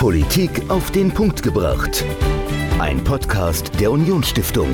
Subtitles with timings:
[0.00, 2.06] Politik auf den Punkt gebracht.
[2.78, 4.70] Ein Podcast der Unionsstiftung.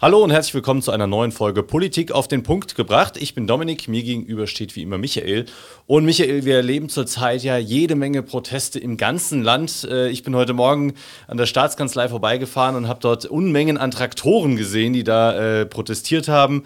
[0.00, 3.16] Hallo und herzlich willkommen zu einer neuen Folge Politik auf den Punkt gebracht.
[3.16, 5.46] Ich bin Dominik, mir gegenüber steht wie immer Michael.
[5.86, 9.88] Und Michael, wir erleben zurzeit ja jede Menge Proteste im ganzen Land.
[9.90, 10.94] Äh, ich bin heute Morgen
[11.26, 16.28] an der Staatskanzlei vorbeigefahren und habe dort Unmengen an Traktoren gesehen, die da äh, protestiert
[16.28, 16.62] haben.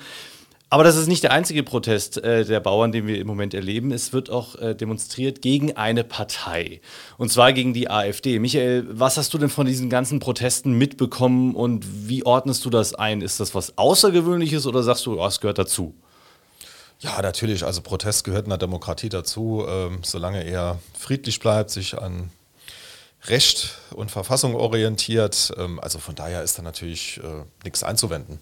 [0.74, 3.92] Aber das ist nicht der einzige Protest äh, der Bauern, den wir im Moment erleben.
[3.92, 6.80] Es wird auch äh, demonstriert gegen eine Partei.
[7.16, 8.40] Und zwar gegen die AfD.
[8.40, 12.92] Michael, was hast du denn von diesen ganzen Protesten mitbekommen und wie ordnest du das
[12.92, 13.20] ein?
[13.20, 15.94] Ist das was Außergewöhnliches oder sagst du, oh, es gehört dazu?
[16.98, 17.64] Ja, natürlich.
[17.64, 22.30] Also Protest gehört in der Demokratie dazu, ähm, solange er friedlich bleibt, sich an
[23.26, 25.52] Recht und Verfassung orientiert.
[25.56, 28.40] Ähm, also von daher ist da natürlich äh, nichts einzuwenden.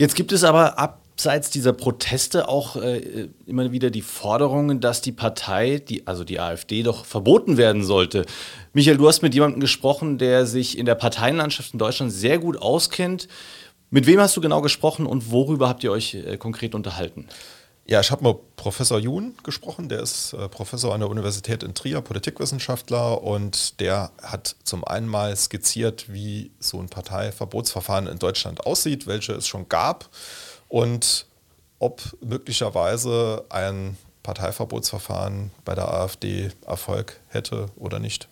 [0.00, 5.12] Jetzt gibt es aber abseits dieser Proteste auch äh, immer wieder die Forderungen, dass die
[5.12, 8.24] Partei, die, also die AfD, doch verboten werden sollte.
[8.72, 12.56] Michael, du hast mit jemandem gesprochen, der sich in der Parteienlandschaft in Deutschland sehr gut
[12.56, 13.28] auskennt.
[13.90, 17.26] Mit wem hast du genau gesprochen und worüber habt ihr euch äh, konkret unterhalten?
[17.90, 21.74] Ja, ich habe mit Professor Jun gesprochen, der ist äh, Professor an der Universität in
[21.74, 28.64] Trier, Politikwissenschaftler, und der hat zum einen mal skizziert, wie so ein Parteiverbotsverfahren in Deutschland
[28.64, 30.08] aussieht, welche es schon gab
[30.68, 31.26] und
[31.80, 38.28] ob möglicherweise ein Parteiverbotsverfahren bei der AfD Erfolg hätte oder nicht.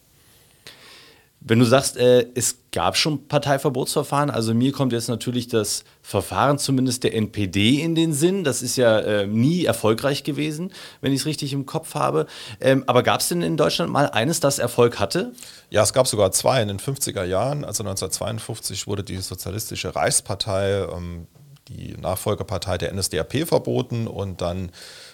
[1.41, 6.59] Wenn du sagst, äh, es gab schon Parteiverbotsverfahren, also mir kommt jetzt natürlich das Verfahren
[6.59, 8.43] zumindest der NPD in den Sinn.
[8.43, 12.27] Das ist ja äh, nie erfolgreich gewesen, wenn ich es richtig im Kopf habe.
[12.61, 15.33] Ähm, aber gab es denn in Deutschland mal eines, das Erfolg hatte?
[15.71, 17.65] Ja, es gab sogar zwei in den 50er Jahren.
[17.65, 21.29] Also 1952 wurde die Sozialistische Reichspartei, ähm,
[21.69, 24.71] die Nachfolgepartei der NSDAP, verboten und dann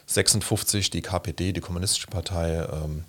[0.07, 2.67] 1956 die KPD, die Kommunistische Partei.
[2.73, 3.05] Ähm,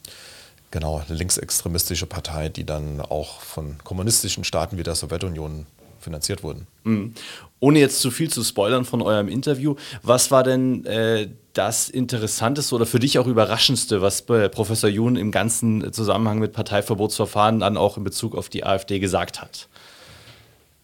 [0.72, 5.66] Genau, eine linksextremistische Partei, die dann auch von kommunistischen Staaten wie der Sowjetunion
[6.00, 6.68] finanziert wurden.
[6.84, 7.14] Mhm.
[7.60, 12.76] Ohne jetzt zu viel zu spoilern von eurem Interview, was war denn äh, das Interessanteste
[12.76, 17.98] oder für dich auch Überraschendste, was Professor Jun im ganzen Zusammenhang mit Parteiverbotsverfahren dann auch
[17.98, 19.68] in Bezug auf die AfD gesagt hat?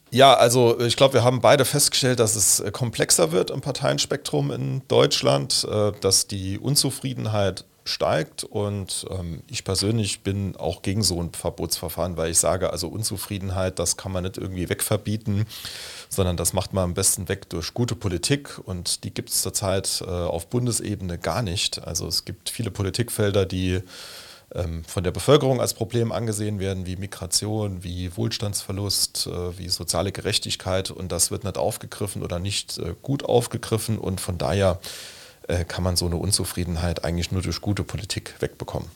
[0.10, 4.82] Ja, also ich glaube, wir haben beide festgestellt, dass es komplexer wird im Parteienspektrum in
[4.88, 8.44] Deutschland, äh, dass die Unzufriedenheit steigt.
[8.44, 13.80] Und ähm, ich persönlich bin auch gegen so ein Verbotsverfahren, weil ich sage, also Unzufriedenheit,
[13.80, 15.46] das kann man nicht irgendwie wegverbieten,
[16.10, 18.60] sondern das macht man am besten weg durch gute Politik.
[18.64, 21.86] Und die gibt es zurzeit äh, auf Bundesebene gar nicht.
[21.86, 23.82] Also es gibt viele Politikfelder, die
[24.54, 30.12] ähm, von der Bevölkerung als Problem angesehen werden, wie Migration, wie Wohlstandsverlust, äh, wie soziale
[30.12, 30.92] Gerechtigkeit.
[30.92, 33.98] Und das wird nicht aufgegriffen oder nicht äh, gut aufgegriffen.
[33.98, 34.80] Und von daher
[35.52, 38.90] äh, kann man so eine Unzufriedenheit eigentlich nur durch gute Politik wegbekommen.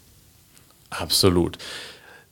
[0.90, 1.58] Absolut.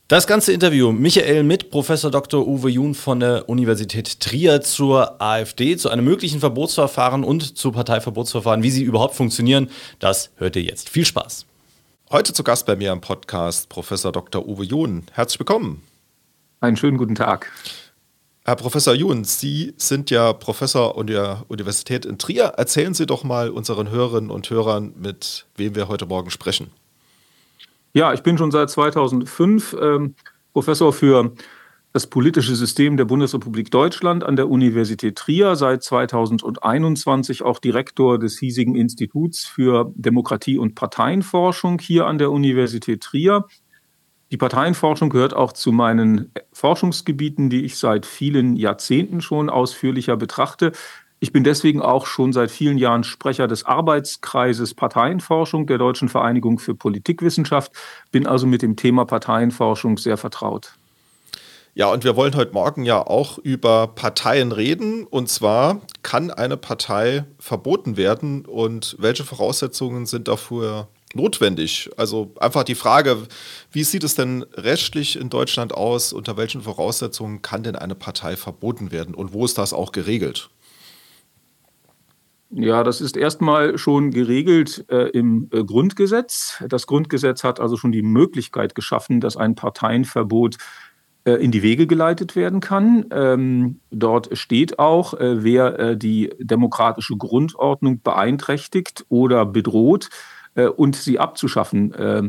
[0.08, 2.48] Das ganze Interview Michael mit Professor Dr.
[2.48, 8.64] Uwe Jun von der Universität Trier zur AfD, zu einem möglichen Verbotsverfahren und zu Parteiverbotsverfahren,
[8.64, 9.70] wie sie überhaupt funktionieren,
[10.00, 10.90] das hört ihr jetzt.
[10.90, 11.46] Viel Spaß.
[12.12, 14.48] Heute zu Gast bei mir am Podcast Professor Dr.
[14.48, 15.06] Uwe Jun.
[15.14, 15.82] Herzlich willkommen.
[16.60, 17.52] Einen schönen guten Tag.
[18.54, 22.54] Herr Professor Jun, Sie sind ja Professor an der Universität in Trier.
[22.56, 26.70] Erzählen Sie doch mal unseren Hörerinnen und Hörern, mit wem wir heute Morgen sprechen.
[27.96, 30.14] Ja, ich bin schon seit 2005 ähm,
[30.54, 31.34] Professor für
[31.94, 38.38] das politische System der Bundesrepublik Deutschland an der Universität Trier, seit 2021 auch Direktor des
[38.38, 43.48] hiesigen Instituts für Demokratie und Parteienforschung hier an der Universität Trier.
[44.34, 50.72] Die Parteienforschung gehört auch zu meinen Forschungsgebieten, die ich seit vielen Jahrzehnten schon ausführlicher betrachte.
[51.20, 56.58] Ich bin deswegen auch schon seit vielen Jahren Sprecher des Arbeitskreises Parteienforschung der Deutschen Vereinigung
[56.58, 57.74] für Politikwissenschaft,
[58.12, 60.74] bin also mit dem Thema Parteienforschung sehr vertraut.
[61.76, 65.06] Ja, und wir wollen heute Morgen ja auch über Parteien reden.
[65.06, 71.90] Und zwar, kann eine Partei verboten werden und welche Voraussetzungen sind dafür notwendig?
[71.98, 73.18] Also einfach die Frage,
[73.72, 76.14] wie sieht es denn rechtlich in Deutschland aus?
[76.14, 80.50] Unter welchen Voraussetzungen kann denn eine Partei verboten werden und wo ist das auch geregelt?
[82.56, 86.64] Ja, das ist erstmal schon geregelt äh, im äh, Grundgesetz.
[86.68, 90.58] Das Grundgesetz hat also schon die Möglichkeit geschaffen, dass ein Parteienverbot
[91.26, 93.06] äh, in die Wege geleitet werden kann.
[93.12, 100.10] Ähm, dort steht auch, äh, wer äh, die demokratische Grundordnung beeinträchtigt oder bedroht,
[100.56, 102.24] äh, und sie abzuschaffen äh,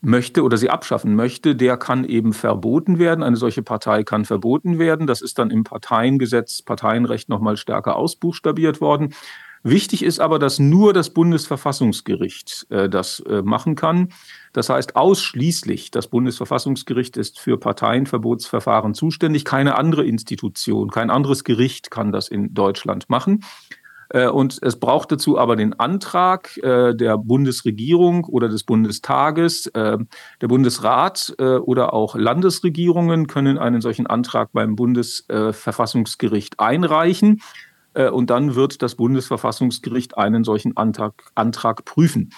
[0.00, 3.24] möchte oder sie abschaffen möchte, der kann eben verboten werden.
[3.24, 5.06] Eine solche Partei kann verboten werden.
[5.06, 9.14] Das ist dann im Parteiengesetz, Parteienrecht nochmal stärker ausbuchstabiert worden.
[9.66, 14.10] Wichtig ist aber, dass nur das Bundesverfassungsgericht äh, das äh, machen kann.
[14.52, 19.46] Das heißt, ausschließlich das Bundesverfassungsgericht ist für Parteienverbotsverfahren zuständig.
[19.46, 23.42] Keine andere Institution, kein anderes Gericht kann das in Deutschland machen.
[24.14, 29.66] Äh, und es braucht dazu aber den Antrag äh, der Bundesregierung oder des Bundestages.
[29.66, 29.98] Äh,
[30.40, 37.40] der Bundesrat oder auch Landesregierungen können einen solchen Antrag beim Bundesverfassungsgericht einreichen.
[37.94, 42.30] Und dann wird das Bundesverfassungsgericht einen solchen Antrag, Antrag prüfen.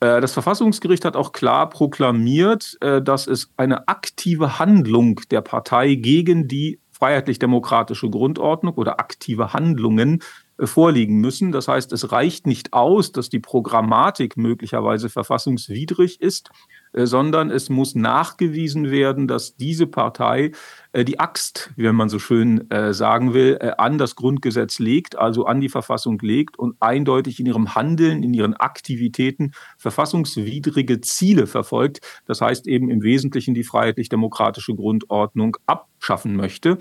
[0.00, 6.80] Das Verfassungsgericht hat auch klar proklamiert, dass es eine aktive Handlung der Partei gegen die
[7.02, 10.22] freiheitlich-demokratische Grundordnung oder aktive Handlungen
[10.58, 11.52] vorliegen müssen.
[11.52, 16.50] Das heißt, es reicht nicht aus, dass die Programmatik möglicherweise verfassungswidrig ist,
[16.92, 20.52] äh, sondern es muss nachgewiesen werden, dass diese Partei
[20.92, 25.60] äh, die Axt, wie man so schön sagen will, an das Grundgesetz legt, also an
[25.60, 32.00] die Verfassung legt und eindeutig in ihrem Handeln, in ihren Aktivitäten verfassungswidrige Ziele verfolgt.
[32.26, 36.78] Das heißt eben im Wesentlichen die freiheitlich-demokratische Grundordnung abschaffen möchte.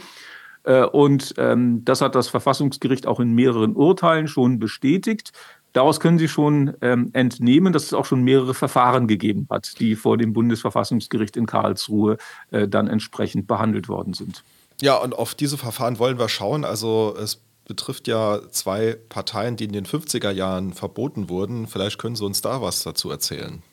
[0.63, 5.31] Äh, und ähm, das hat das Verfassungsgericht auch in mehreren Urteilen schon bestätigt.
[5.73, 9.95] Daraus können Sie schon ähm, entnehmen, dass es auch schon mehrere Verfahren gegeben hat, die
[9.95, 12.17] vor dem Bundesverfassungsgericht in Karlsruhe
[12.51, 14.43] äh, dann entsprechend behandelt worden sind.
[14.81, 16.65] Ja, und auf diese Verfahren wollen wir schauen.
[16.65, 21.67] Also es betrifft ja zwei Parteien, die in den 50er Jahren verboten wurden.
[21.67, 23.63] Vielleicht können Sie uns da was dazu erzählen.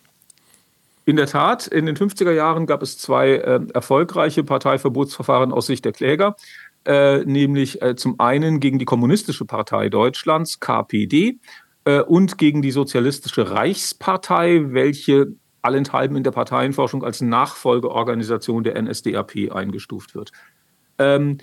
[1.04, 5.86] In der Tat, in den 50er Jahren gab es zwei äh, erfolgreiche Parteiverbotsverfahren aus Sicht
[5.86, 6.36] der Kläger.
[6.84, 11.38] Äh, nämlich äh, zum einen gegen die Kommunistische Partei Deutschlands, KPD,
[11.84, 19.52] äh, und gegen die Sozialistische Reichspartei, welche allenthalben in der Parteienforschung als Nachfolgeorganisation der NSDAP
[19.52, 20.32] eingestuft wird.
[20.98, 21.38] Ähm,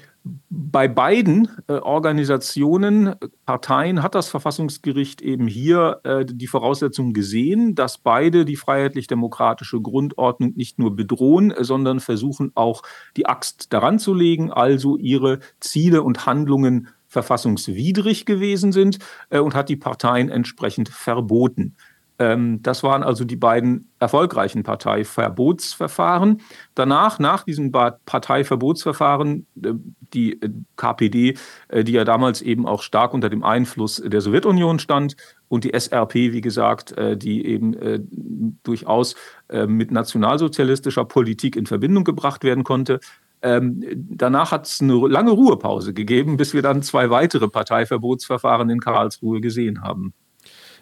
[0.49, 3.13] bei beiden äh, Organisationen,
[3.45, 10.53] Parteien hat das Verfassungsgericht eben hier äh, die Voraussetzung gesehen, dass beide die freiheitlich-demokratische Grundordnung
[10.55, 12.81] nicht nur bedrohen, sondern versuchen auch
[13.17, 18.97] die Axt daran zu legen, also ihre Ziele und Handlungen verfassungswidrig gewesen sind
[19.29, 21.75] äh, und hat die Parteien entsprechend verboten.
[22.17, 26.41] Ähm, das waren also die beiden erfolgreichen Parteiverbotsverfahren.
[26.73, 29.73] Danach, nach diesem Parteiverbotsverfahren, äh,
[30.13, 34.79] die äh, KPD, äh, die ja damals eben auch stark unter dem Einfluss der Sowjetunion
[34.79, 35.15] stand,
[35.47, 39.15] und die SRP, wie gesagt, die eben durchaus
[39.67, 42.99] mit nationalsozialistischer Politik in Verbindung gebracht werden konnte.
[43.43, 48.79] Ähm, danach hat es eine lange Ruhepause gegeben, bis wir dann zwei weitere Parteiverbotsverfahren in
[48.79, 50.15] Karlsruhe gesehen haben.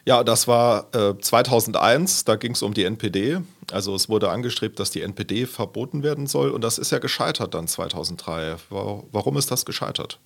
[0.06, 3.40] Ja, das war äh, 2001, da ging es um die NPD.
[3.72, 7.54] Also es wurde angestrebt, dass die NPD verboten werden soll und das ist ja gescheitert
[7.54, 8.58] dann 2003.
[8.70, 10.20] Warum ist das gescheitert?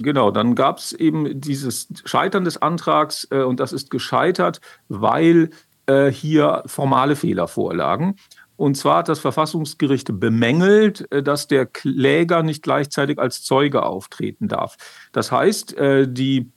[0.00, 5.50] Genau, dann gab es eben dieses Scheitern des Antrags äh, und das ist gescheitert, weil
[5.86, 8.16] äh, hier formale Fehler vorlagen.
[8.56, 14.48] Und zwar hat das Verfassungsgericht bemängelt, äh, dass der Kläger nicht gleichzeitig als Zeuge auftreten
[14.48, 14.76] darf.
[15.12, 16.50] Das heißt, äh, die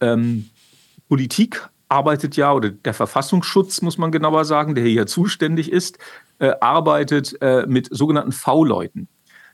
[0.00, 0.50] ähm,
[1.08, 5.98] Politik arbeitet ja, oder der Verfassungsschutz, muss man genauer sagen, der hier zuständig ist,
[6.38, 9.08] äh, arbeitet äh, mit sogenannten V-Leuten.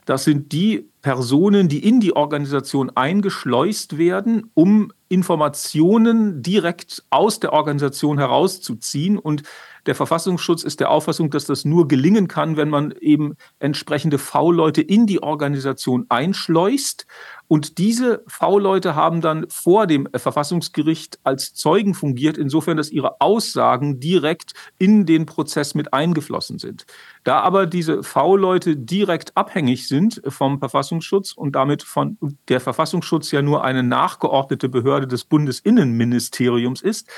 [0.05, 7.51] Das sind die Personen, die in die Organisation eingeschleust werden, um Informationen direkt aus der
[7.51, 9.17] Organisation herauszuziehen.
[9.17, 9.43] Und
[9.87, 14.81] der Verfassungsschutz ist der Auffassung, dass das nur gelingen kann, wenn man eben entsprechende V-Leute
[14.81, 17.07] in die Organisation einschleust
[17.47, 24.01] und diese V-Leute haben dann vor dem Verfassungsgericht als Zeugen fungiert, insofern, dass ihre Aussagen
[24.01, 26.85] direkt in den Prozess mit eingeflossen sind.
[27.23, 32.17] Da aber diese V-Leute direkt abhängig sind vom Verfassungsschutz und damit von
[32.49, 37.09] der Verfassungsschutz ja nur eine nachgeordnete Behörde des Bundesinnenministeriums ist,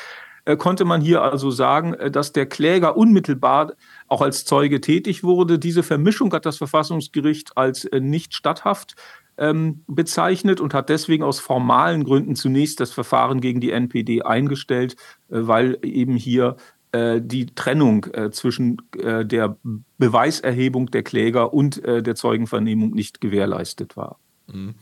[0.55, 3.73] konnte man hier also sagen, äh, dass der Kläger unmittelbar
[4.07, 5.59] auch als Zeuge tätig wurde.
[5.59, 8.95] Diese Vermischung hat das Verfassungsgericht als äh, nicht statthaft
[9.37, 14.95] ähm, bezeichnet und hat deswegen aus formalen Gründen zunächst das Verfahren gegen die NPD eingestellt,
[15.29, 16.57] äh, weil eben hier
[16.91, 19.57] äh, die Trennung äh, zwischen äh, der
[19.97, 24.19] Beweiserhebung der Kläger und äh, der Zeugenvernehmung nicht gewährleistet war.
[24.47, 24.75] Mhm.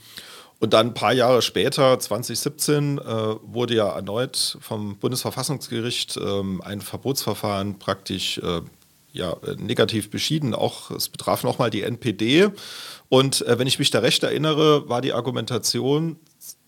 [0.59, 3.01] Und dann ein paar Jahre später, 2017, äh,
[3.43, 8.61] wurde ja erneut vom Bundesverfassungsgericht ähm, ein Verbotsverfahren praktisch äh,
[9.11, 10.55] ja, negativ beschieden.
[10.55, 12.49] Auch es betraf nochmal die NPD.
[13.09, 16.17] Und äh, wenn ich mich da recht erinnere, war die Argumentation,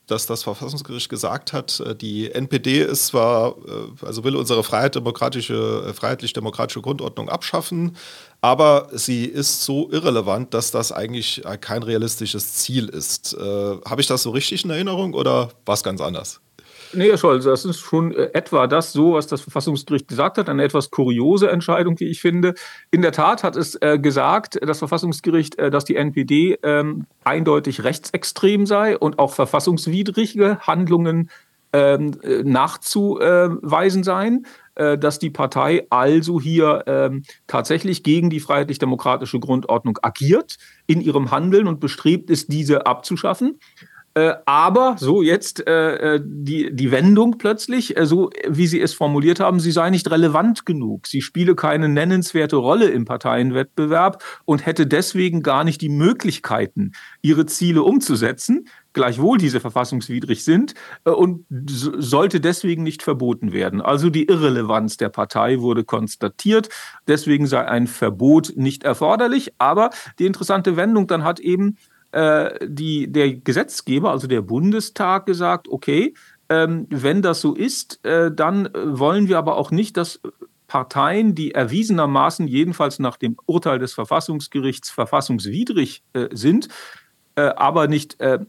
[0.09, 5.85] dass das Verfassungsgericht gesagt hat, äh, die NPD ist zwar, äh, also will unsere demokratische,
[5.87, 7.95] äh, freiheitlich-demokratische Grundordnung abschaffen,
[8.41, 13.35] aber sie ist so irrelevant, dass das eigentlich kein realistisches Ziel ist.
[13.37, 16.39] Habe ich das so richtig in Erinnerung oder war es ganz anders?
[16.93, 20.49] Nee, Herr Scholz, das ist schon äh, etwa das so, was das Verfassungsgericht gesagt hat.
[20.49, 22.55] Eine etwas kuriose Entscheidung, wie ich finde.
[22.91, 27.83] In der Tat hat es äh, gesagt, das Verfassungsgericht, äh, dass die NPD ähm, eindeutig
[27.83, 31.29] rechtsextrem sei und auch verfassungswidrige Handlungen
[31.73, 34.45] ähm, äh, nachzuweisen seien.
[34.79, 41.31] Äh, dass die Partei also hier ähm, tatsächlich gegen die freiheitlich-demokratische Grundordnung agiert in ihrem
[41.31, 43.59] Handeln und bestrebt ist, diese abzuschaffen.
[44.15, 48.93] Äh, aber so jetzt äh, äh, die, die Wendung plötzlich, äh, so wie Sie es
[48.93, 51.07] formuliert haben, sie sei nicht relevant genug.
[51.07, 57.45] Sie spiele keine nennenswerte Rolle im Parteienwettbewerb und hätte deswegen gar nicht die Möglichkeiten, ihre
[57.45, 60.73] Ziele umzusetzen, gleichwohl diese verfassungswidrig sind
[61.05, 63.81] äh, und sollte deswegen nicht verboten werden.
[63.81, 66.69] Also die Irrelevanz der Partei wurde konstatiert.
[67.07, 69.53] Deswegen sei ein Verbot nicht erforderlich.
[69.59, 71.77] Aber die interessante Wendung dann hat eben
[72.11, 76.13] äh, die, der Gesetzgeber, also der Bundestag, gesagt, okay,
[76.49, 80.19] ähm, wenn das so ist, äh, dann äh, wollen wir aber auch nicht, dass
[80.69, 86.69] Parteien, die erwiesenermaßen jedenfalls nach dem Urteil des Verfassungsgerichts verfassungswidrig äh, sind,
[87.35, 88.39] äh, aber nicht äh,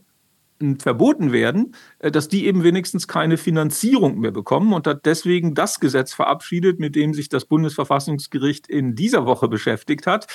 [0.78, 6.12] verboten werden, dass die eben wenigstens keine Finanzierung mehr bekommen und hat deswegen das Gesetz
[6.12, 10.26] verabschiedet, mit dem sich das Bundesverfassungsgericht in dieser Woche beschäftigt hat.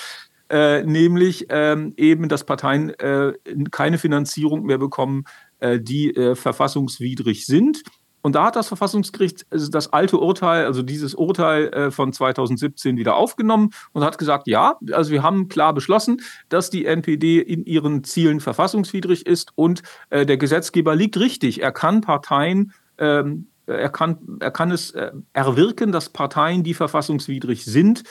[0.49, 3.33] Äh, nämlich ähm, eben, dass Parteien äh,
[3.71, 5.23] keine Finanzierung mehr bekommen,
[5.59, 7.81] äh, die äh, verfassungswidrig sind.
[8.21, 12.97] Und da hat das Verfassungsgericht also das alte Urteil, also dieses Urteil äh, von 2017
[12.97, 17.65] wieder aufgenommen und hat gesagt, ja, also wir haben klar beschlossen, dass die NPD in
[17.65, 21.61] ihren Zielen verfassungswidrig ist und äh, der Gesetzgeber liegt richtig.
[21.61, 24.93] Er kann Parteien ähm, er kann, er kann es
[25.33, 28.03] erwirken, dass Parteien, die verfassungswidrig sind,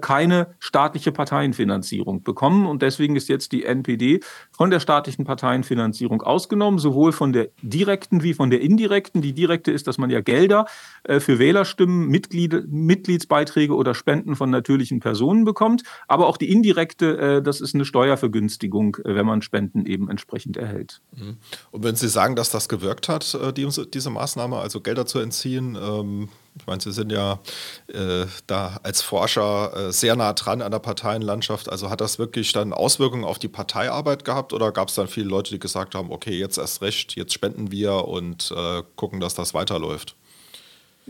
[0.00, 2.66] keine staatliche Parteienfinanzierung bekommen.
[2.66, 4.20] Und deswegen ist jetzt die NPD
[4.50, 9.22] von der staatlichen Parteienfinanzierung ausgenommen, sowohl von der direkten wie von der indirekten.
[9.22, 10.66] Die direkte ist, dass man ja Gelder
[11.04, 15.82] äh, für Wählerstimmen, Mitglied, Mitgliedsbeiträge oder Spenden von natürlichen Personen bekommt.
[16.06, 21.00] Aber auch die indirekte, äh, das ist eine Steuervergünstigung, wenn man Spenden eben entsprechend erhält.
[21.16, 21.36] Mhm.
[21.70, 26.28] Und wenn Sie sagen, dass das gewirkt hat, diese Maßnahme, also Gelder zu entziehen, ähm
[26.60, 27.40] ich meine, Sie sind ja
[27.88, 31.68] äh, da als Forscher äh, sehr nah dran an der Parteienlandschaft.
[31.68, 35.28] Also hat das wirklich dann Auswirkungen auf die Parteiarbeit gehabt oder gab es dann viele
[35.28, 39.34] Leute, die gesagt haben, okay, jetzt erst recht, jetzt spenden wir und äh, gucken, dass
[39.34, 40.16] das weiterläuft?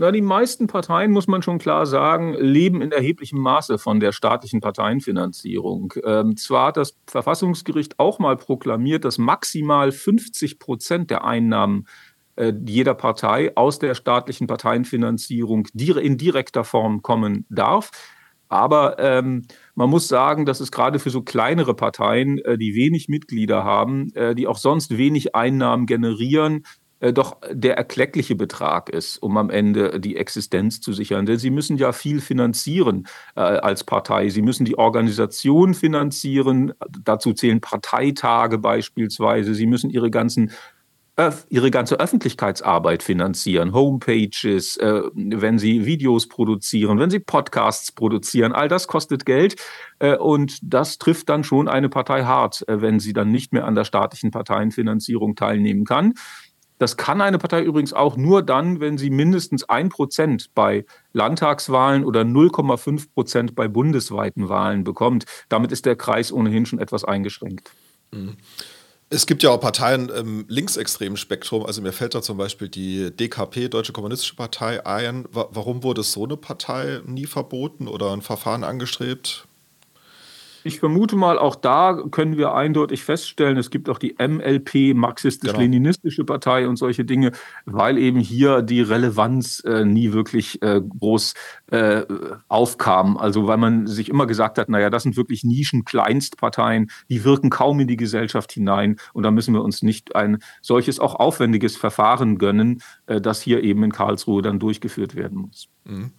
[0.01, 4.13] Na, die meisten Parteien, muss man schon klar sagen, leben in erheblichem Maße von der
[4.13, 5.93] staatlichen Parteienfinanzierung.
[6.05, 12.08] Ähm, zwar hat das Verfassungsgericht auch mal proklamiert, dass maximal 50 Prozent der Einnahmen äh,
[12.67, 17.91] jeder Partei aus der staatlichen Parteienfinanzierung in direkter Form kommen darf.
[18.49, 19.43] Aber ähm,
[19.75, 24.13] man muss sagen, dass es gerade für so kleinere Parteien, äh, die wenig Mitglieder haben,
[24.15, 26.65] äh, die auch sonst wenig Einnahmen generieren,
[27.01, 31.27] äh, doch der erkleckliche Betrag ist, um am Ende die Existenz zu sichern.
[31.27, 34.31] Denn sie müssen ja viel finanzieren äh, als Partei.
[34.31, 36.73] Sie müssen die Organisation finanzieren.
[37.05, 39.55] Dazu zählen Parteitage beispielsweise.
[39.55, 40.53] Sie müssen ihre ganzen
[41.49, 48.69] ihre ganze Öffentlichkeitsarbeit finanzieren, Homepages, äh, wenn sie Videos produzieren, wenn sie Podcasts produzieren, all
[48.69, 49.57] das kostet Geld
[49.99, 53.67] äh, und das trifft dann schon eine Partei hart, äh, wenn sie dann nicht mehr
[53.67, 56.15] an der staatlichen Parteienfinanzierung teilnehmen kann.
[56.79, 62.05] Das kann eine Partei übrigens auch nur dann, wenn sie mindestens ein Prozent bei Landtagswahlen
[62.05, 65.25] oder 0,5 Prozent bei bundesweiten Wahlen bekommt.
[65.49, 67.73] Damit ist der Kreis ohnehin schon etwas eingeschränkt.
[68.13, 68.37] Mhm.
[69.11, 71.65] Es gibt ja auch Parteien im linksextremen Spektrum.
[71.65, 75.25] Also mir fällt da zum Beispiel die DKP, Deutsche Kommunistische Partei, ein.
[75.33, 79.48] Warum wurde so eine Partei nie verboten oder ein Verfahren angestrebt?
[80.69, 86.25] Ich vermute mal, auch da können wir eindeutig feststellen, es gibt auch die MLP, Marxistisch-Leninistische
[86.25, 86.35] genau.
[86.35, 87.33] Partei und solche Dinge,
[87.65, 91.33] weil eben hier die Relevanz äh, nie wirklich äh, groß
[91.71, 92.03] äh,
[92.49, 93.17] aufkam.
[93.17, 97.81] Also weil man sich immer gesagt hat, naja, das sind wirklich Nischen-Kleinstparteien, die wirken kaum
[97.81, 102.37] in die Gesellschaft hinein und da müssen wir uns nicht ein solches auch aufwendiges Verfahren
[102.37, 105.69] gönnen, äh, das hier eben in Karlsruhe dann durchgeführt werden muss.
[105.85, 106.13] Mhm.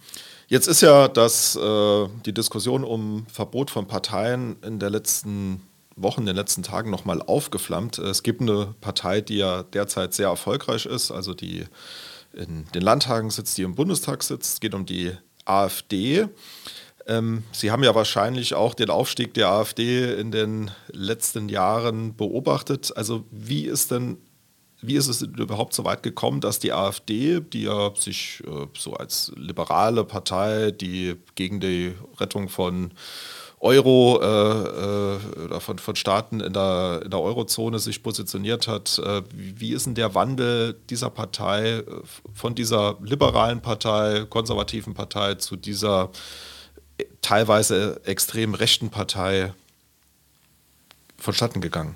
[0.50, 5.62] Jetzt ist ja das, äh, die Diskussion um Verbot von Parteien in der letzten
[5.96, 8.00] Wochen, in den letzten Tagen nochmal aufgeflammt.
[8.00, 11.66] Es gibt eine Partei, die ja derzeit sehr erfolgreich ist, also die
[12.34, 14.54] in den Landtagen sitzt, die im Bundestag sitzt.
[14.54, 15.12] Es geht um die
[15.46, 16.28] AfD.
[17.06, 22.92] Ähm, Sie haben ja wahrscheinlich auch den Aufstieg der AfD in den letzten Jahren beobachtet.
[22.98, 24.18] Also wie ist denn
[24.82, 28.94] wie ist es überhaupt so weit gekommen, dass die AfD, die ja sich äh, so
[28.94, 32.92] als liberale Partei, die gegen die Rettung von
[33.60, 39.00] Euro äh, oder von, von Staaten in der, in der Eurozone sich positioniert hat.
[39.00, 41.84] Äh, wie ist denn der Wandel dieser Partei
[42.34, 46.10] von dieser liberalen Partei, konservativen Partei zu dieser
[47.22, 49.54] teilweise extrem rechten Partei
[51.18, 51.96] vonstatten gegangen?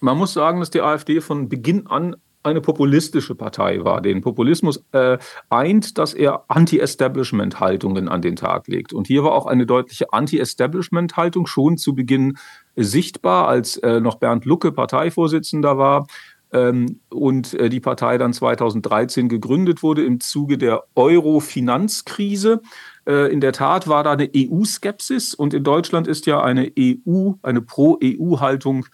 [0.00, 4.00] Man muss sagen, dass die AfD von Beginn an eine populistische Partei war.
[4.00, 5.18] Den Populismus äh,
[5.50, 8.94] eint, dass er Anti-Establishment-Haltungen an den Tag legt.
[8.94, 12.38] Und hier war auch eine deutliche Anti-Establishment-Haltung schon zu Beginn
[12.76, 16.06] sichtbar, als äh, noch Bernd Lucke Parteivorsitzender war
[16.52, 22.62] ähm, und äh, die Partei dann 2013 gegründet wurde im Zuge der Euro-Finanzkrise.
[23.06, 27.32] Äh, in der Tat war da eine EU-Skepsis und in Deutschland ist ja eine EU,
[27.42, 28.86] eine Pro-EU-Haltung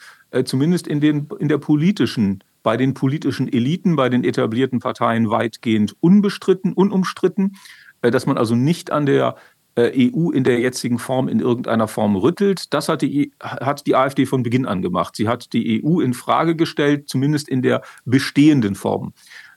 [0.44, 5.94] zumindest in, den, in der politischen bei den politischen Eliten, bei den etablierten Parteien weitgehend
[6.00, 7.56] unbestritten, unumstritten,
[8.02, 9.36] äh, dass man also nicht an der
[9.76, 12.74] äh, EU in der jetzigen Form in irgendeiner Form rüttelt.
[12.74, 15.14] Das hat die, hat die AfD von Beginn an gemacht.
[15.14, 19.12] Sie hat die EU in Frage gestellt, zumindest in der bestehenden Form.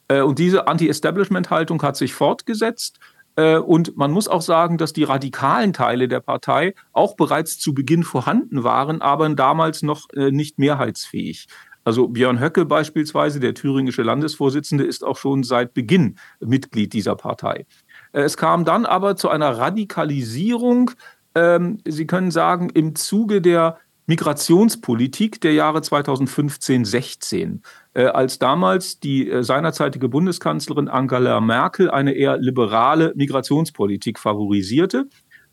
[0.07, 2.99] Äh, und diese Anti-Establishment-Haltung hat sich fortgesetzt.
[3.39, 8.03] Und man muss auch sagen, dass die radikalen Teile der Partei auch bereits zu Beginn
[8.03, 11.47] vorhanden waren, aber damals noch nicht mehrheitsfähig.
[11.83, 17.65] Also Björn Höcke beispielsweise, der thüringische Landesvorsitzende, ist auch schon seit Beginn Mitglied dieser Partei.
[18.11, 20.91] Äh, es kam dann aber zu einer Radikalisierung,
[21.35, 23.77] ähm, Sie können sagen, im Zuge der
[24.09, 27.59] Migrationspolitik der Jahre 2015-16,
[27.93, 35.07] äh, als damals die äh, seinerzeitige Bundeskanzlerin Angela Merkel eine eher liberale Migrationspolitik favorisierte.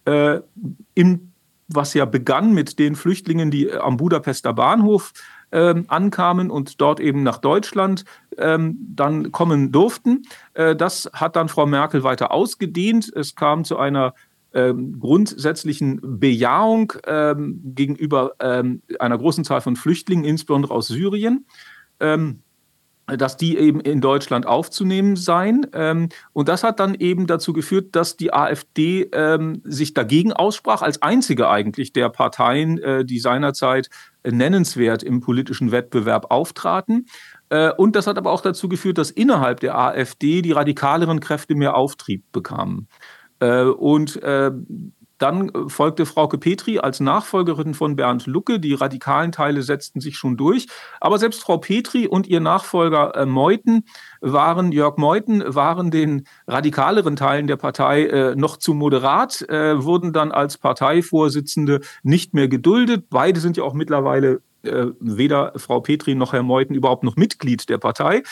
[0.06, 0.40] Äh,
[0.94, 1.32] im,
[1.68, 5.12] was ja begann mit den Flüchtlingen, die am Budapester Bahnhof
[5.52, 8.06] ähm, ankamen und dort eben nach Deutschland
[8.38, 10.22] ähm, dann kommen durften.
[10.54, 13.12] Das hat dann Frau Merkel weiter ausgedehnt.
[13.14, 14.14] Es kam zu einer
[14.56, 21.46] ähm, grundsätzlichen Bejahung ähm, gegenüber ähm, einer großen Zahl von Flüchtlingen, insbesondere aus Syrien.
[22.00, 22.42] Ähm,
[23.06, 25.66] dass die eben in Deutschland aufzunehmen seien.
[25.72, 30.82] Ähm, und das hat dann eben dazu geführt, dass die AfD ähm, sich dagegen aussprach,
[30.82, 33.90] als einzige eigentlich der Parteien, äh, die seinerzeit
[34.25, 37.06] nennenswert im politischen Wettbewerb auftraten.
[37.49, 41.54] Äh, und das hat aber auch dazu geführt, dass innerhalb der AfD die radikaleren Kräfte
[41.54, 42.88] mehr Auftrieb bekamen.
[43.40, 44.20] Äh, und
[45.18, 48.60] dann äh, folgte Frauke Petri als Nachfolgerin von Bernd Lucke.
[48.60, 50.66] Die radikalen Teile setzten sich schon durch.
[51.00, 53.84] Aber selbst Frau Petri und ihr Nachfolger äh, Meuthen
[54.20, 60.58] waren, Jörg Meuthen, waren den radikaleren Teilen der Partei noch zu moderat, wurden dann als
[60.58, 63.06] Parteivorsitzende nicht mehr geduldet.
[63.10, 67.78] Beide sind ja auch mittlerweile weder Frau Petri noch Herr Meuthen überhaupt noch Mitglied der
[67.78, 68.22] Partei,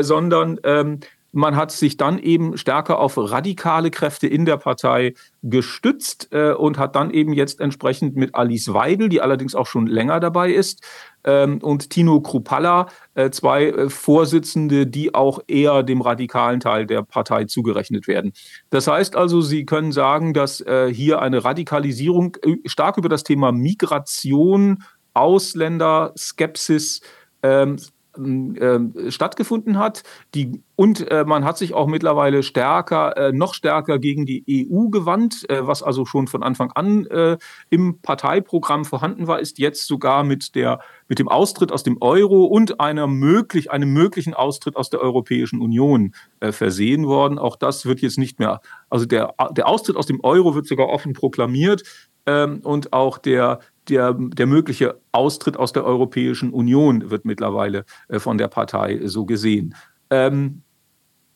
[0.00, 1.00] sondern ähm,
[1.34, 6.78] man hat sich dann eben stärker auf radikale Kräfte in der Partei gestützt äh, und
[6.78, 10.82] hat dann eben jetzt entsprechend mit Alice Weidel, die allerdings auch schon länger dabei ist,
[11.24, 17.02] ähm, und Tino Krupalla, äh, zwei äh, Vorsitzende, die auch eher dem radikalen Teil der
[17.02, 18.32] Partei zugerechnet werden.
[18.70, 23.24] Das heißt also, Sie können sagen, dass äh, hier eine Radikalisierung äh, stark über das
[23.24, 27.00] Thema Migration, Ausländer, Skepsis,
[27.42, 27.76] ähm,
[28.16, 30.02] äh, stattgefunden hat.
[30.34, 34.88] Die, und äh, man hat sich auch mittlerweile stärker, äh, noch stärker gegen die EU
[34.88, 37.38] gewandt, äh, was also schon von Anfang an äh,
[37.70, 42.44] im Parteiprogramm vorhanden war, ist jetzt sogar mit, der, mit dem Austritt aus dem Euro
[42.44, 47.38] und einer möglich, einem möglichen Austritt aus der Europäischen Union äh, versehen worden.
[47.38, 50.88] Auch das wird jetzt nicht mehr, also der, der Austritt aus dem Euro wird sogar
[50.88, 51.82] offen proklamiert.
[52.26, 58.18] Ähm, und auch der der, der mögliche Austritt aus der Europäischen Union wird mittlerweile äh,
[58.18, 59.74] von der Partei so gesehen.
[60.10, 60.62] Ähm,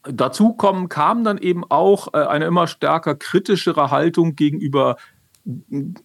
[0.02, 4.96] dazu kommen, kam dann eben auch äh, eine immer stärker kritischere Haltung gegenüber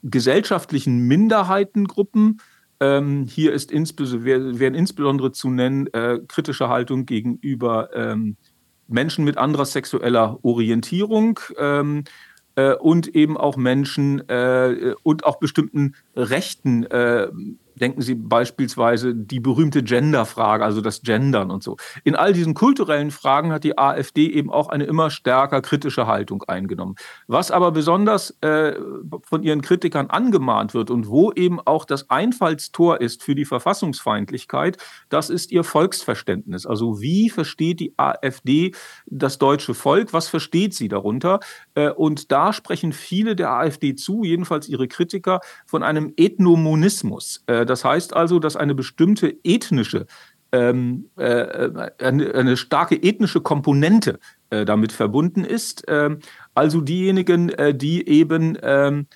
[0.03, 2.39] gesellschaftlichen Minderheitengruppen.
[2.79, 8.37] Ähm, hier ist insbesondere, werden insbesondere zu nennen äh, kritische Haltung gegenüber ähm,
[8.87, 11.39] Menschen mit anderer sexueller Orientierung.
[11.57, 12.03] Ähm,
[12.55, 17.27] äh, und eben auch Menschen äh, und auch bestimmten Rechten äh,
[17.75, 21.77] Denken Sie beispielsweise die berühmte Genderfrage, also das Gendern und so.
[22.03, 26.43] In all diesen kulturellen Fragen hat die AfD eben auch eine immer stärker kritische Haltung
[26.43, 26.95] eingenommen.
[27.27, 28.73] Was aber besonders äh,
[29.23, 34.77] von ihren Kritikern angemahnt wird und wo eben auch das Einfallstor ist für die Verfassungsfeindlichkeit,
[35.09, 36.65] das ist ihr Volksverständnis.
[36.65, 38.73] Also wie versteht die AfD
[39.05, 40.13] das deutsche Volk?
[40.13, 41.39] Was versteht sie darunter?
[41.75, 47.43] Äh, und da sprechen viele der AfD zu, jedenfalls ihre Kritiker, von einem Ethnomonismus.
[47.47, 50.05] Äh, das heißt also, dass eine bestimmte ethnische,
[50.51, 55.83] ähm, äh, eine, eine, starke ethnische Komponente äh, damit verbunden ist.
[55.87, 56.19] Ähm,
[56.53, 59.07] also diejenigen, äh, die eben ähm,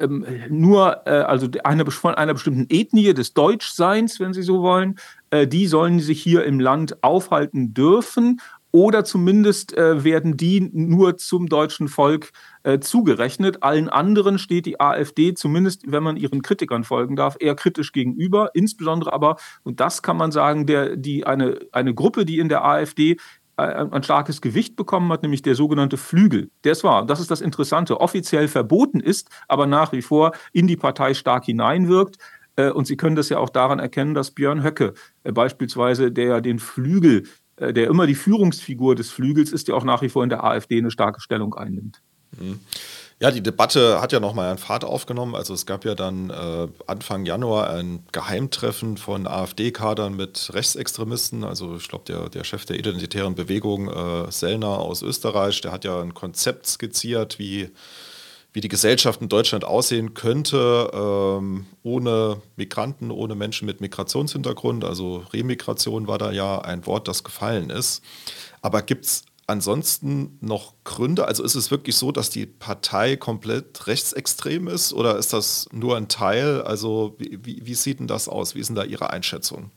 [0.00, 4.98] ähm, nur, äh, also eine, von einer bestimmten Ethnie des Deutschseins, wenn Sie so wollen,
[5.30, 11.16] äh, die sollen sich hier im Land aufhalten dürfen oder zumindest äh, werden die nur
[11.16, 12.30] zum deutschen Volk
[12.62, 13.62] äh, zugerechnet.
[13.62, 18.50] Allen anderen steht die AfD, zumindest wenn man ihren Kritikern folgen darf, eher kritisch gegenüber.
[18.54, 22.64] Insbesondere aber, und das kann man sagen, der, die, eine, eine Gruppe, die in der
[22.64, 23.16] AfD
[23.56, 26.50] äh, ein starkes Gewicht bekommen hat, nämlich der sogenannte Flügel.
[26.64, 30.66] Der ist wahr, das ist das Interessante, offiziell verboten ist, aber nach wie vor in
[30.66, 32.18] die Partei stark hineinwirkt.
[32.56, 36.26] Äh, und Sie können das ja auch daran erkennen, dass Björn Höcke äh, beispielsweise, der
[36.26, 37.24] ja den Flügel
[37.60, 40.78] der immer die Führungsfigur des Flügels ist, der auch nach wie vor in der AfD
[40.78, 42.00] eine starke Stellung einnimmt.
[42.38, 42.60] Mhm.
[43.20, 45.34] Ja, die Debatte hat ja nochmal einen Fahrt aufgenommen.
[45.34, 51.42] Also es gab ja dann äh, Anfang Januar ein Geheimtreffen von AfD-Kadern mit Rechtsextremisten.
[51.42, 55.84] Also ich glaube, der, der Chef der identitären Bewegung, äh, Sellner aus Österreich, der hat
[55.84, 57.70] ja ein Konzept skizziert, wie
[58.52, 64.84] wie die Gesellschaft in Deutschland aussehen könnte, ähm, ohne Migranten, ohne Menschen mit Migrationshintergrund.
[64.84, 68.02] Also Remigration war da ja ein Wort, das gefallen ist.
[68.62, 71.26] Aber gibt es ansonsten noch Gründe?
[71.26, 75.96] Also ist es wirklich so, dass die Partei komplett rechtsextrem ist oder ist das nur
[75.96, 76.62] ein Teil?
[76.62, 78.54] Also wie, wie, wie sieht denn das aus?
[78.54, 79.70] Wie ist denn da Ihre Einschätzung?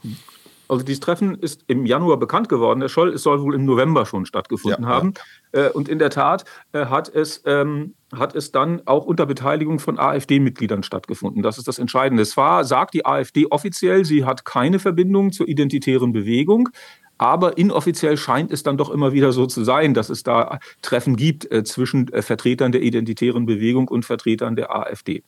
[0.72, 2.80] Also dieses Treffen ist im Januar bekannt geworden.
[2.80, 5.14] Der Scholl es soll wohl im November schon stattgefunden ja, haben.
[5.54, 5.66] Ja.
[5.66, 9.80] Äh, und in der Tat äh, hat es ähm, hat es dann auch unter Beteiligung
[9.80, 11.44] von AfD-Mitgliedern stattgefunden.
[11.44, 12.26] Das ist das Entscheidende.
[12.26, 16.70] Zwar sagt die AfD offiziell, sie hat keine Verbindung zur identitären Bewegung,
[17.18, 21.18] aber inoffiziell scheint es dann doch immer wieder so zu sein, dass es da Treffen
[21.18, 25.24] gibt äh, zwischen äh, Vertretern der identitären Bewegung und Vertretern der AfD.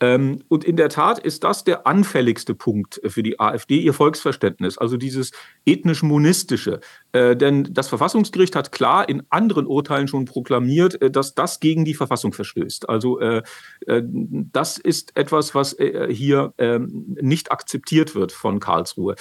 [0.00, 4.78] Ähm, und in der Tat ist das der anfälligste Punkt für die AfD, ihr Volksverständnis,
[4.78, 5.32] also dieses
[5.66, 6.80] ethnisch-monistische.
[7.12, 11.84] Äh, denn das Verfassungsgericht hat klar in anderen Urteilen schon proklamiert, äh, dass das gegen
[11.84, 12.88] die Verfassung verstößt.
[12.88, 13.42] Also äh,
[13.86, 19.16] äh das ist etwas, was äh, hier ähm, nicht akzeptiert wird von Karlsruhe.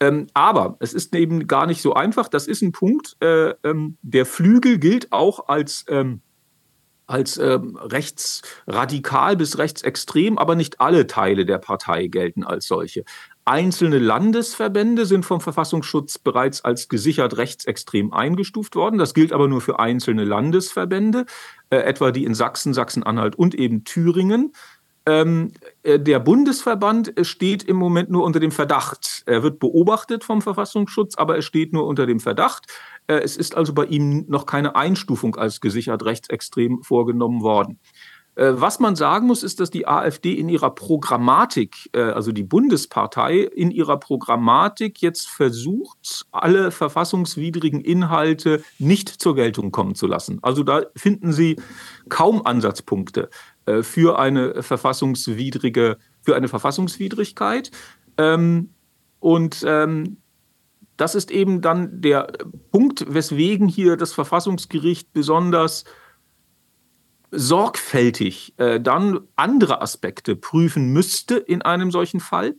[0.00, 2.28] Ähm, aber es ist eben gar nicht so einfach.
[2.28, 3.16] Das ist ein Punkt.
[3.20, 6.22] Äh, ähm, der Flügel gilt auch als ähm,
[7.10, 13.04] als ähm, rechtsradikal bis rechtsextrem, aber nicht alle Teile der Partei gelten als solche.
[13.44, 18.98] Einzelne Landesverbände sind vom Verfassungsschutz bereits als gesichert rechtsextrem eingestuft worden.
[18.98, 21.26] Das gilt aber nur für einzelne Landesverbände,
[21.70, 24.52] äh, etwa die in Sachsen, Sachsen-Anhalt und eben Thüringen.
[25.06, 29.24] Ähm, äh, der Bundesverband steht im Moment nur unter dem Verdacht.
[29.26, 32.66] Er wird beobachtet vom Verfassungsschutz, aber er steht nur unter dem Verdacht.
[33.10, 37.80] Äh, es ist also bei ihm noch keine Einstufung als gesichert rechtsextrem vorgenommen worden.
[38.36, 42.44] Äh, was man sagen muss, ist, dass die AfD in ihrer Programmatik, äh, also die
[42.44, 50.38] Bundespartei, in ihrer Programmatik jetzt versucht, alle verfassungswidrigen Inhalte nicht zur Geltung kommen zu lassen.
[50.42, 51.56] Also da finden Sie
[52.08, 53.28] kaum Ansatzpunkte
[53.82, 57.70] für eine verfassungswidrige, für eine Verfassungswidrigkeit.
[58.16, 58.70] Ähm,
[59.20, 60.16] und ähm,
[61.00, 62.30] das ist eben dann der
[62.70, 65.84] Punkt, weswegen hier das Verfassungsgericht besonders
[67.30, 72.56] sorgfältig äh, dann andere Aspekte prüfen müsste in einem solchen Fall.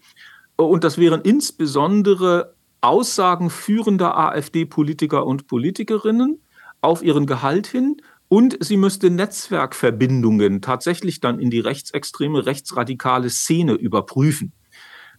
[0.56, 6.42] Und das wären insbesondere Aussagen führender AfD-Politiker und Politikerinnen
[6.82, 7.98] auf ihren Gehalt hin.
[8.28, 14.54] Und sie müsste Netzwerkverbindungen tatsächlich dann in die rechtsextreme, rechtsradikale Szene überprüfen.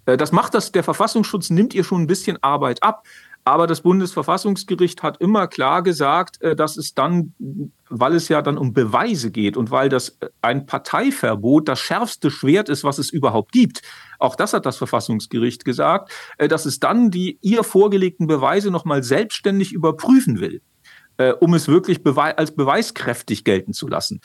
[0.06, 3.04] Äh, das macht das, der Verfassungsschutz nimmt ihr schon ein bisschen Arbeit ab.
[3.44, 7.34] Aber das Bundesverfassungsgericht hat immer klar gesagt, äh, dass es dann,
[7.88, 12.30] weil es ja dann um Beweise geht und weil das äh, ein Parteiverbot das schärfste
[12.30, 13.82] Schwert ist, was es überhaupt gibt.
[14.20, 19.72] Auch das hat das Verfassungsgericht gesagt, dass es dann die ihr vorgelegten Beweise nochmal selbstständig
[19.72, 20.62] überprüfen will
[21.40, 24.20] um es wirklich als beweiskräftig gelten zu lassen.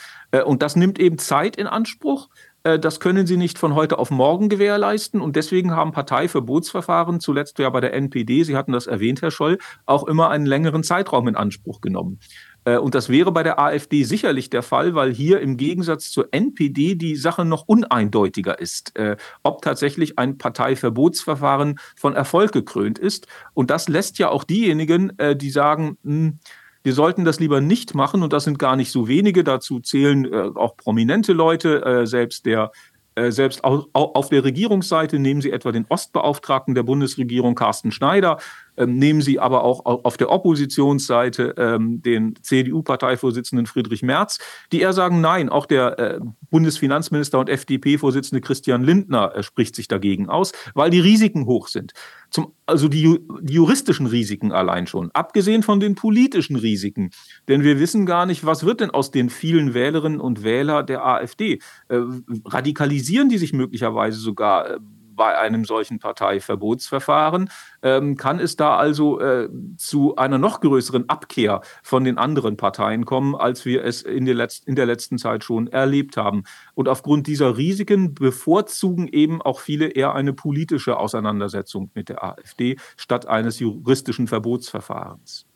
[0.46, 2.30] und das nimmt eben Zeit in Anspruch.
[2.68, 5.22] Äh, das können sie nicht von heute auf morgen gewährleisten.
[5.22, 9.58] Und deswegen haben Parteiverbotsverfahren, zuletzt ja bei der NPD, Sie hatten das erwähnt, Herr Scholl,
[9.86, 12.20] auch immer einen längeren Zeitraum in Anspruch genommen.
[12.66, 16.28] Äh, und das wäre bei der AfD sicherlich der Fall, weil hier im Gegensatz zur
[16.34, 23.28] NPD die Sache noch uneindeutiger ist, äh, ob tatsächlich ein Parteiverbotsverfahren von Erfolg gekrönt ist.
[23.54, 26.40] Und das lässt ja auch diejenigen, die sagen, hm,
[26.84, 29.44] wir sollten das lieber nicht machen und das sind gar nicht so wenige.
[29.44, 32.72] Dazu zählen äh, auch prominente Leute, äh, selbst der
[33.16, 38.38] äh, selbst auf der Regierungsseite nehmen Sie etwa den Ostbeauftragten der Bundesregierung, Carsten Schneider,
[38.86, 44.40] nehmen Sie aber auch auf der Oppositionsseite ähm, den CDU-Parteivorsitzenden Friedrich Merz,
[44.72, 49.88] die eher sagen, nein, auch der äh, Bundesfinanzminister und FDP-Vorsitzende Christian Lindner äh, spricht sich
[49.88, 51.94] dagegen aus, weil die Risiken hoch sind.
[52.30, 57.12] Zum, also die, die, juristischen Risiken allein schon, abgesehen von den politischen Risiken.
[57.48, 61.06] Denn wir wissen gar nicht, was wird denn aus den vielen Wählerinnen und Wählern der
[61.06, 61.60] AfD?
[61.88, 62.00] Äh,
[62.46, 64.80] radikalisieren die sich möglicherweise sogar?
[65.18, 67.50] Bei einem solchen Parteiverbotsverfahren,
[67.82, 73.04] ähm, kann es da also äh, zu einer noch größeren Abkehr von den anderen Parteien
[73.04, 76.44] kommen, als wir es in der, Letz in der letzten Zeit schon erlebt haben.
[76.76, 82.78] Und aufgrund dieser Risiken bevorzugen eben auch viele eher eine politische Auseinandersetzung mit der AfD
[82.96, 85.48] statt eines juristischen Verbotsverfahrens.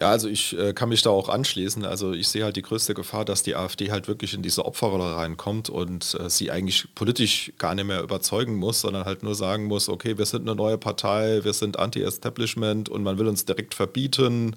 [0.00, 1.84] Ja, also ich äh, kann mich da auch anschließen.
[1.84, 5.16] Also ich sehe halt die größte Gefahr, dass die AfD halt wirklich in diese Opferrolle
[5.16, 9.64] reinkommt und äh, sie eigentlich politisch gar nicht mehr überzeugen muss, sondern halt nur sagen
[9.64, 13.74] muss, okay, wir sind eine neue Partei, wir sind Anti-Establishment und man will uns direkt
[13.74, 14.54] verbieten.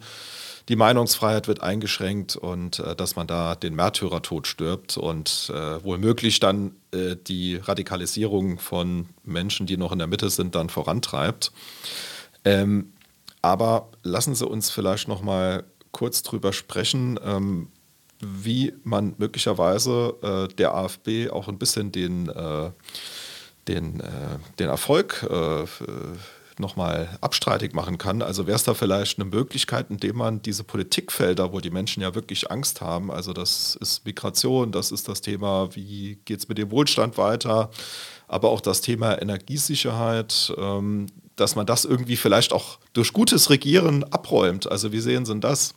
[0.69, 5.99] Die Meinungsfreiheit wird eingeschränkt und äh, dass man da den Märtyrertod stirbt und äh, wohl
[6.39, 11.51] dann äh, die Radikalisierung von Menschen, die noch in der Mitte sind, dann vorantreibt.
[12.45, 12.93] Ähm,
[13.41, 17.67] aber lassen Sie uns vielleicht noch mal kurz drüber sprechen, ähm,
[18.19, 22.71] wie man möglicherweise äh, der AfD auch ein bisschen den, äh,
[23.67, 25.65] den, äh, den Erfolg äh,
[26.59, 28.21] nochmal abstreitig machen kann.
[28.21, 32.15] Also wäre es da vielleicht eine Möglichkeit, indem man diese Politikfelder, wo die Menschen ja
[32.15, 36.57] wirklich Angst haben, also das ist Migration, das ist das Thema, wie geht es mit
[36.57, 37.71] dem Wohlstand weiter,
[38.27, 44.03] aber auch das Thema Energiesicherheit, ähm, dass man das irgendwie vielleicht auch durch gutes Regieren
[44.03, 44.71] abräumt.
[44.71, 45.73] Also wie sehen Sie das?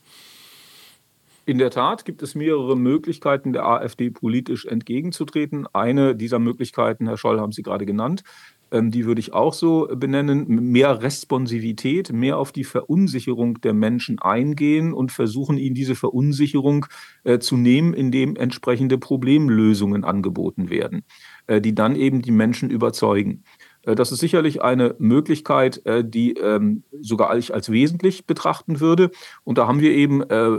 [1.46, 5.66] In der Tat gibt es mehrere Möglichkeiten, der AfD politisch entgegenzutreten.
[5.74, 8.22] Eine dieser Möglichkeiten, Herr Scholl, haben Sie gerade genannt,
[8.74, 10.46] ähm, die würde ich auch so benennen.
[10.48, 16.86] Mehr Responsivität, mehr auf die Verunsicherung der Menschen eingehen und versuchen, ihnen diese Verunsicherung
[17.24, 21.04] äh, zu nehmen, indem entsprechende Problemlösungen angeboten werden,
[21.46, 23.44] äh, die dann eben die Menschen überzeugen.
[23.86, 29.10] Äh, das ist sicherlich eine Möglichkeit, äh, die ähm, sogar ich als wesentlich betrachten würde.
[29.44, 30.50] Und da haben wir eben äh,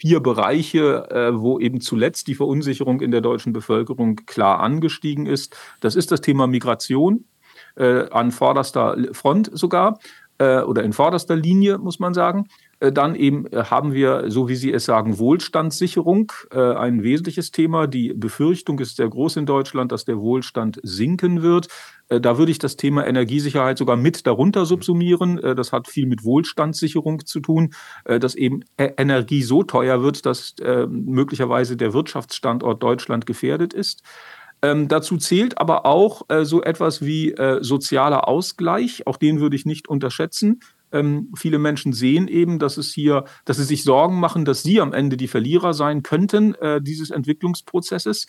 [0.00, 5.56] vier Bereiche, wo eben zuletzt die Verunsicherung in der deutschen Bevölkerung klar angestiegen ist.
[5.80, 7.24] Das ist das Thema Migration
[7.74, 9.98] an vorderster Front sogar
[10.38, 12.46] oder in vorderster Linie, muss man sagen.
[12.78, 17.88] Dann eben haben wir, so wie Sie es sagen, Wohlstandssicherung, ein wesentliches Thema.
[17.88, 21.66] Die Befürchtung ist sehr groß in Deutschland, dass der Wohlstand sinken wird.
[22.08, 25.36] Da würde ich das Thema Energiesicherheit sogar mit darunter subsumieren.
[25.56, 30.54] Das hat viel mit Wohlstandssicherung zu tun, dass eben Energie so teuer wird, dass
[30.88, 34.02] möglicherweise der Wirtschaftsstandort Deutschland gefährdet ist.
[34.60, 39.06] Ähm, dazu zählt aber auch äh, so etwas wie äh, sozialer Ausgleich.
[39.06, 40.60] Auch den würde ich nicht unterschätzen.
[40.90, 44.80] Ähm, viele Menschen sehen eben, dass es hier, dass sie sich Sorgen machen, dass sie
[44.80, 48.26] am Ende die Verlierer sein könnten äh, dieses Entwicklungsprozesses.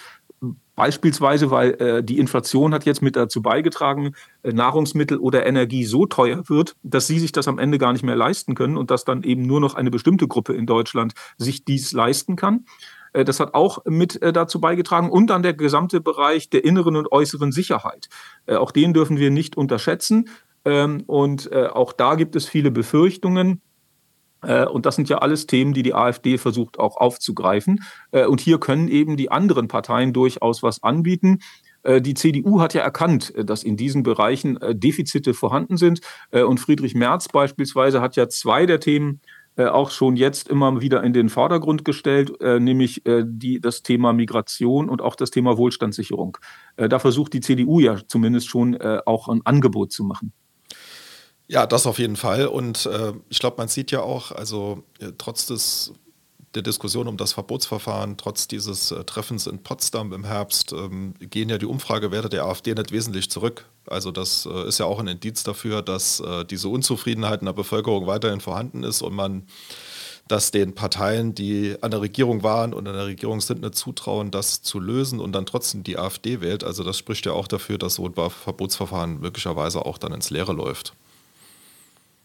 [0.75, 6.05] Beispielsweise, weil äh, die Inflation hat jetzt mit dazu beigetragen, äh, Nahrungsmittel oder Energie so
[6.05, 9.03] teuer wird, dass sie sich das am Ende gar nicht mehr leisten können und dass
[9.03, 12.65] dann eben nur noch eine bestimmte Gruppe in Deutschland sich dies leisten kann.
[13.13, 15.09] Äh, das hat auch mit äh, dazu beigetragen.
[15.09, 18.07] Und dann der gesamte Bereich der inneren und äußeren Sicherheit.
[18.45, 20.29] Äh, auch den dürfen wir nicht unterschätzen.
[20.65, 23.61] Ähm, und äh, auch da gibt es viele Befürchtungen.
[24.41, 27.83] Äh, und das sind ja alles Themen, die die AfD versucht auch aufzugreifen.
[28.11, 31.39] Äh, und hier können eben die anderen Parteien durchaus was anbieten.
[31.85, 36.01] Die CDU hat ja erkannt, dass in diesen Bereichen Defizite vorhanden sind.
[36.29, 39.21] Und Friedrich Merz beispielsweise hat ja zwei der Themen
[39.55, 45.01] auch schon jetzt immer wieder in den Vordergrund gestellt, nämlich die, das Thema Migration und
[45.01, 46.37] auch das Thema Wohlstandssicherung.
[46.75, 50.33] Da versucht die CDU ja zumindest schon auch ein Angebot zu machen.
[51.51, 52.45] Ja, das auf jeden Fall.
[52.45, 55.93] Und äh, ich glaube, man sieht ja auch, also äh, trotz des,
[56.53, 61.49] der Diskussion um das Verbotsverfahren, trotz dieses äh, Treffens in Potsdam im Herbst, ähm, gehen
[61.49, 63.65] ja die Umfragewerte der AfD nicht wesentlich zurück.
[63.87, 67.53] Also das äh, ist ja auch ein Indiz dafür, dass äh, diese Unzufriedenheit in der
[67.53, 69.47] Bevölkerung weiterhin vorhanden ist und man
[70.27, 74.29] das den Parteien, die an der Regierung waren und an der Regierung sind, nicht zutrauen,
[74.29, 76.63] das zu lösen und dann trotzdem die AfD wählt.
[76.63, 80.53] Also das spricht ja auch dafür, dass so ein Verbotsverfahren möglicherweise auch dann ins Leere
[80.53, 80.93] läuft.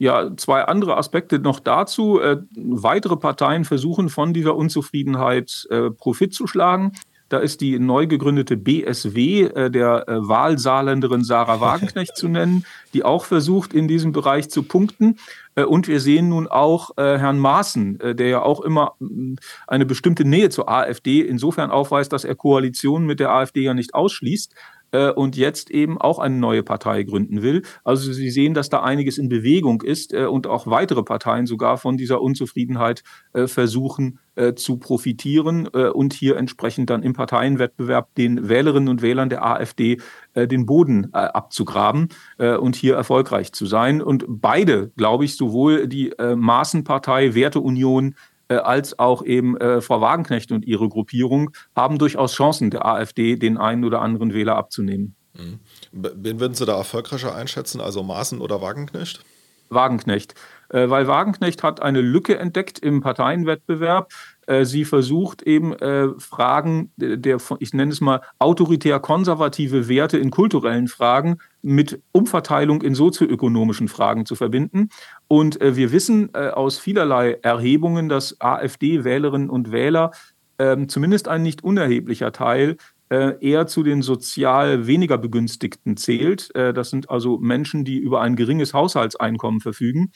[0.05, 2.21] Ja, zwei andere Aspekte noch dazu.
[2.21, 6.93] Äh, weitere Parteien versuchen von dieser Unzufriedenheit äh, Profit zu schlagen.
[7.31, 13.03] Da ist die neu gegründete BSW äh, der äh, Wahlsaarländerin Sarah Wagenknecht zu nennen, die
[13.03, 15.17] auch versucht, in diesem Bereich zu punkten.
[15.55, 19.37] Äh, und wir sehen nun auch äh, Herrn Maaßen, äh, der ja auch immer mm,
[19.67, 23.95] eine bestimmte Nähe zur AfD insofern aufweist, dass er Koalitionen mit der AfD ja nicht
[23.95, 24.55] ausschließt.
[24.95, 27.63] Äh, und jetzt eben auch eine neue Partei gründen will.
[27.83, 31.77] Also Sie sehen, dass da einiges in Bewegung ist äh, und auch weitere Parteien sogar
[31.77, 33.03] von dieser Unzufriedenheit
[33.33, 39.03] äh, versuchen äh, zu profitieren äh, und hier entsprechend dann im Parteienwettbewerb den Wählerinnen und
[39.03, 39.99] Wählern der AfD
[40.35, 44.03] äh, den Boden abzugraben und hier erfolgreich zu sein.
[44.03, 48.15] Und beide, glaube ich, sowohl die Maßenpartei Werteunion
[48.49, 53.85] als auch eben Frau Wagenknecht und ihre Gruppierung haben durchaus Chancen, der AfD den einen
[53.85, 55.17] oder anderen Wähler abzunehmen.
[55.35, 55.61] Mhm.
[55.93, 59.25] Wen würden Sie da erfolgreicher einschätzen, also Maaßen oder Wagenknecht?
[59.69, 60.35] Wagenknecht.
[60.69, 64.13] Äh, weil Wagenknecht hat eine Lücke entdeckt im Parteienwettbewerb.
[64.47, 70.89] Äh, sie versucht eben äh, Fragen der, ich nenne es mal, autoritär-konservative Werte in kulturellen
[70.89, 74.91] Fragen mit Umverteilung in sozioökonomischen Fragen zu verbinden.
[75.29, 80.11] Und wir wissen aus vielerlei Erhebungen, dass AfD-Wählerinnen und Wähler
[80.59, 82.77] ähm, zumindest ein nicht unerheblicher Teil
[83.09, 86.51] eher zu den sozial weniger Begünstigten zählt.
[86.55, 90.11] Das sind also Menschen, die über ein geringes Haushaltseinkommen verfügen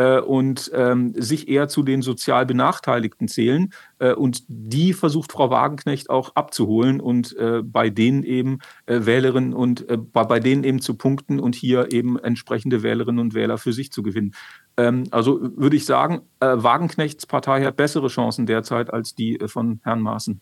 [0.00, 3.72] äh, und ähm, sich eher zu den sozial Benachteiligten zählen.
[3.98, 9.52] Äh, und die versucht Frau Wagenknecht auch abzuholen und äh, bei denen eben äh, Wählerinnen
[9.52, 13.58] und äh, bei, bei denen eben zu punkten und hier eben entsprechende Wählerinnen und Wähler
[13.58, 14.32] für sich zu gewinnen.
[14.78, 19.80] Ähm, also würde ich sagen, äh, Wagenknechts Partei hat bessere Chancen derzeit als die von
[19.84, 20.40] Herrn Maaßen.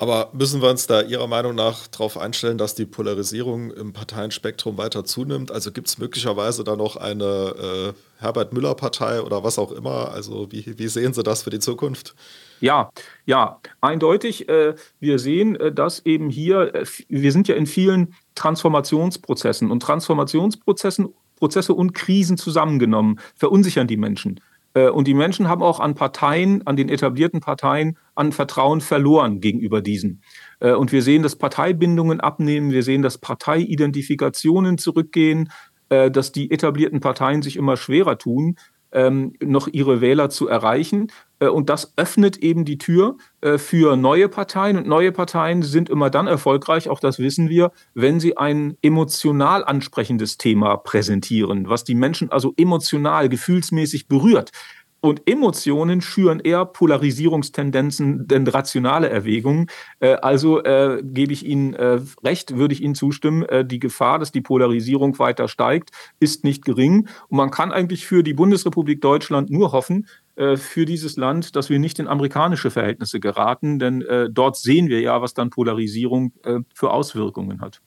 [0.00, 4.78] Aber müssen wir uns da Ihrer Meinung nach darauf einstellen, dass die Polarisierung im Parteienspektrum
[4.78, 5.50] weiter zunimmt?
[5.50, 10.12] Also gibt es möglicherweise da noch eine äh, Herbert Müller-Partei oder was auch immer?
[10.12, 12.14] Also wie, wie sehen Sie das für die Zukunft?
[12.60, 12.90] Ja,
[13.26, 14.48] ja, eindeutig.
[14.48, 19.80] Äh, wir sehen, äh, dass eben hier, äh, wir sind ja in vielen Transformationsprozessen und
[19.80, 24.40] Transformationsprozessen Prozesse und Krisen zusammengenommen verunsichern die Menschen.
[24.78, 29.40] Äh, und die Menschen haben auch an Parteien, an den etablierten Parteien, an Vertrauen verloren
[29.40, 30.22] gegenüber diesen.
[30.60, 35.50] Äh, und wir sehen, dass Parteibindungen abnehmen, wir sehen, dass Parteiidentifikationen zurückgehen,
[35.88, 38.56] äh, dass die etablierten Parteien sich immer schwerer tun,
[38.92, 41.10] ähm, noch ihre Wähler zu erreichen.
[41.40, 44.76] Äh, und das öffnet eben die Tür äh, für neue Parteien.
[44.78, 49.64] Und neue Parteien sind immer dann erfolgreich, auch das wissen wir, wenn sie ein emotional
[49.64, 54.52] ansprechendes Thema präsentieren, was die Menschen also emotional, gefühlsmäßig berührt.
[55.00, 59.66] Und Emotionen schüren eher Polarisierungstendenzen denn rationale Erwägungen.
[60.00, 63.44] Äh, also äh, gebe ich Ihnen äh, recht, würde ich Ihnen zustimmen.
[63.44, 67.08] Äh, die Gefahr, dass die Polarisierung weiter steigt, ist nicht gering.
[67.28, 71.70] Und man kann eigentlich für die Bundesrepublik Deutschland nur hoffen, äh, für dieses Land, dass
[71.70, 76.32] wir nicht in amerikanische Verhältnisse geraten, denn äh, dort sehen wir ja, was dann Polarisierung
[76.74, 77.80] für Auswirkungen hat.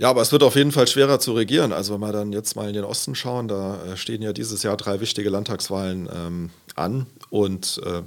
[0.00, 1.74] Ja, aber es wird auf jeden Fall schwerer zu regieren.
[1.74, 4.62] Also wenn wir dann jetzt mal in den Osten schauen, da äh, stehen ja dieses
[4.62, 8.00] Jahr drei wichtige Landtagswahlen ähm, an und äh,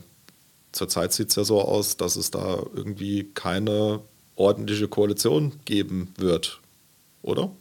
[0.71, 3.99] zurzeit sieht es ja so aus, dass es da irgendwie keine
[4.35, 6.61] ordentliche Koalition geben wird,
[7.21, 7.51] oder?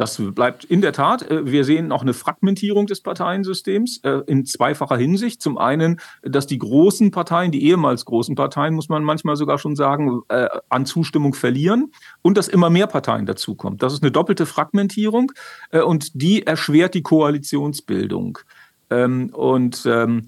[0.00, 1.30] Das bleibt in der Tat.
[1.30, 5.42] Äh, wir sehen auch eine Fragmentierung des Parteiensystems äh, in zweifacher Hinsicht.
[5.42, 9.76] Zum einen, dass die großen Parteien, die ehemals großen Parteien, muss man manchmal sogar schon
[9.76, 13.76] sagen, äh, an Zustimmung verlieren und dass immer mehr Parteien dazukommen.
[13.76, 15.32] Das ist eine doppelte Fragmentierung
[15.84, 18.38] und die erschwert die Koalitionsbildung.
[18.88, 20.22] Ähm, und ähm,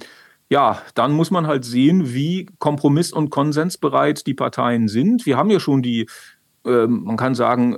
[0.51, 5.25] ja, dann muss man halt sehen, wie kompromiss- und konsensbereit die Parteien sind.
[5.25, 6.09] Wir haben ja schon die,
[6.67, 7.77] ähm, man kann sagen,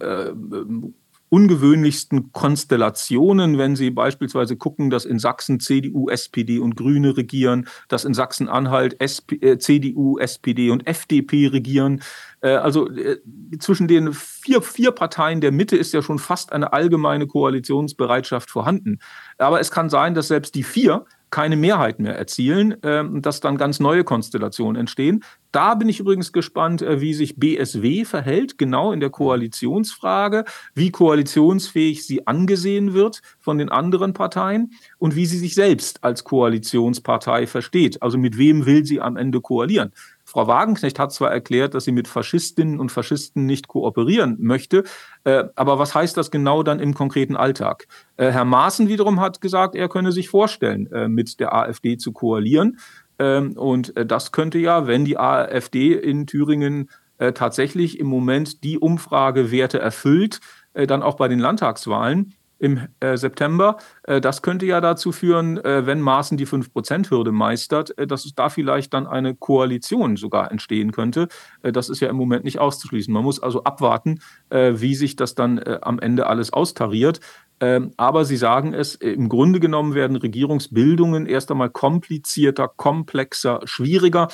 [1.35, 8.05] ungewöhnlichsten Konstellationen, wenn Sie beispielsweise gucken, dass in Sachsen CDU, SPD und Grüne regieren, dass
[8.05, 12.03] in Sachsen-Anhalt äh, CDU, SPD und FDP regieren.
[12.41, 13.19] Äh, also äh,
[13.59, 19.01] zwischen den vier, vier Parteien der Mitte ist ja schon fast eine allgemeine Koalitionsbereitschaft vorhanden.
[19.37, 23.41] Aber es kann sein, dass selbst die vier keine Mehrheit mehr erzielen äh, und dass
[23.41, 25.25] dann ganz neue Konstellationen entstehen.
[25.51, 30.45] Da bin ich übrigens gespannt, äh, wie sich BSW verhält, genau in der Koalitionsfrage,
[30.77, 36.23] wie koalitionsfähig sie angesehen wird von den anderen Parteien und wie sie sich selbst als
[36.23, 38.01] Koalitionspartei versteht.
[38.01, 39.91] Also mit wem will sie am Ende koalieren?
[40.35, 44.83] Frau Wagenknecht hat zwar erklärt, dass sie mit Faschistinnen und Faschisten nicht kooperieren möchte,
[45.23, 47.87] äh, aber was heißt das genau dann im konkreten Alltag?
[48.17, 52.11] Äh, Herr Maaßen wiederum hat gesagt, er könne sich vorstellen, äh, mit der AfD zu
[52.11, 52.81] koalieren.
[53.21, 59.79] Ähm, und das könnte ja, wenn die AfD in Thüringen tatsächlich im Moment die Umfragewerte
[59.79, 60.41] erfüllt,
[60.73, 63.77] dann auch bei den Landtagswahlen im äh, September.
[64.05, 68.35] Äh, das könnte ja dazu führen, äh, wenn Maaßen die 5%-Hürde meistert, äh, dass es
[68.35, 71.29] da vielleicht dann eine Koalition sogar entstehen könnte.
[71.63, 73.13] Äh, das ist ja im Moment nicht auszuschließen.
[73.13, 77.21] Man muss also abwarten, äh, wie sich das dann am Ende alles austariert.
[77.61, 84.29] Ähm, aber Sie sagen es, im Grunde genommen werden Regierungsbildungen erst einmal komplizierter, komplexer, schwieriger.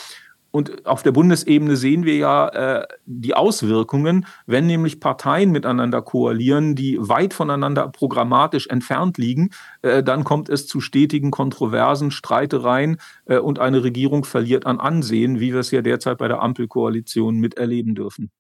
[0.51, 6.75] Und auf der Bundesebene sehen wir ja äh, die Auswirkungen, wenn nämlich Parteien miteinander koalieren,
[6.75, 9.51] die weit voneinander programmatisch entfernt liegen,
[9.83, 15.39] äh, dann kommt es zu stetigen Kontroversen, Streitereien äh, und eine Regierung verliert an Ansehen,
[15.39, 18.31] wie wir es ja derzeit bei der Ampelkoalition miterleben dürfen.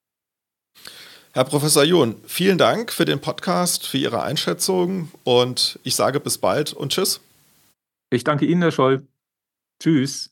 [1.32, 6.38] Herr Professor John, vielen Dank für den Podcast, für Ihre Einschätzung und ich sage bis
[6.38, 7.20] bald und tschüss.
[8.10, 9.06] Ich danke Ihnen, Herr Scholl.
[9.80, 10.30] Tschüss.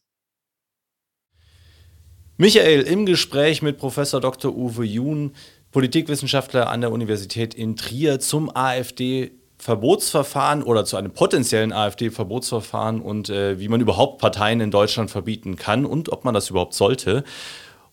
[2.40, 4.56] Michael im Gespräch mit Professor Dr.
[4.56, 5.32] Uwe Jun,
[5.72, 13.28] Politikwissenschaftler an der Universität in Trier zum AfD Verbotsverfahren oder zu einem potenziellen AfD-Verbotsverfahren und
[13.28, 17.24] äh, wie man überhaupt Parteien in Deutschland verbieten kann und ob man das überhaupt sollte.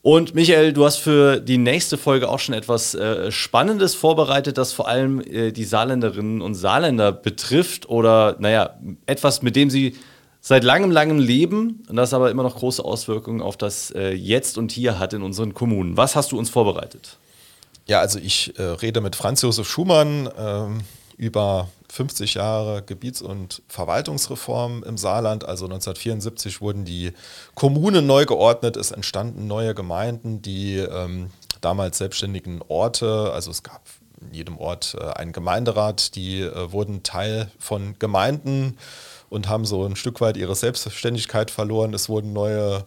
[0.04, 4.74] Und Michael, du hast für die nächste Folge auch schon etwas äh, Spannendes vorbereitet, das
[4.74, 8.78] vor allem äh, die Saarländerinnen und Saarländer betrifft oder, naja,
[9.08, 9.96] etwas, mit dem sie
[10.48, 14.60] seit langem, langem leben und das aber immer noch große Auswirkungen auf das äh, Jetzt
[14.60, 15.98] und Hier hat in unseren Kommunen.
[15.98, 17.18] Was hast du uns vorbereitet?
[17.88, 20.82] Ja, also ich äh, rede mit Franz Josef Schumann ähm,
[21.18, 25.46] über 50 Jahre Gebiets- und Verwaltungsreform im Saarland.
[25.46, 27.14] Also 1974 wurden die
[27.56, 31.32] Kommunen neu geordnet, es entstanden neue Gemeinden, die ähm,
[31.62, 33.82] damals selbstständigen Orte, also es gab
[34.22, 38.78] in jedem Ort äh, einen Gemeinderat, die äh, wurden Teil von Gemeinden
[39.30, 41.94] und haben so ein Stück weit ihre Selbstständigkeit verloren.
[41.94, 42.86] Es wurden neue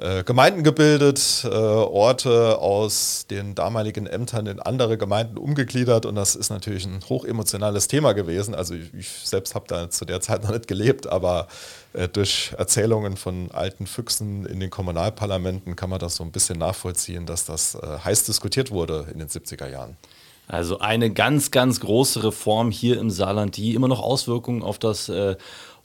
[0.00, 6.36] äh, Gemeinden gebildet, äh, Orte aus den damaligen Ämtern in andere Gemeinden umgegliedert und das
[6.36, 8.54] ist natürlich ein hochemotionales Thema gewesen.
[8.54, 11.48] Also ich, ich selbst habe da zu der Zeit noch nicht gelebt, aber
[11.92, 16.58] äh, durch Erzählungen von alten Füchsen in den Kommunalparlamenten kann man das so ein bisschen
[16.58, 19.98] nachvollziehen, dass das äh, heiß diskutiert wurde in den 70er Jahren.
[20.50, 25.08] Also eine ganz, ganz große Reform hier im Saarland, die immer noch Auswirkungen auf das
[25.08, 25.36] äh,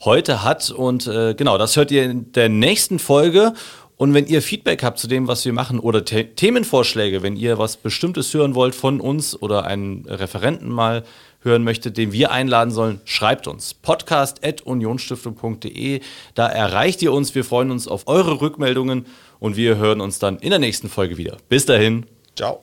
[0.04, 0.70] heute hat.
[0.70, 3.52] Und äh, genau, das hört ihr in der nächsten Folge.
[3.96, 7.56] Und wenn ihr Feedback habt zu dem, was wir machen oder The Themenvorschläge, wenn ihr
[7.58, 11.02] was Bestimmtes hören wollt von uns oder einen Referenten mal
[11.40, 13.72] hören möchtet, den wir einladen sollen, schreibt uns.
[13.72, 16.00] podcast.unionstiftung.de.
[16.34, 17.34] Da erreicht ihr uns.
[17.34, 19.06] Wir freuen uns auf eure Rückmeldungen
[19.38, 21.38] und wir hören uns dann in der nächsten Folge wieder.
[21.48, 22.04] Bis dahin.
[22.36, 22.62] Ciao.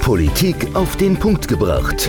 [0.00, 2.08] Politik auf den Punkt gebracht.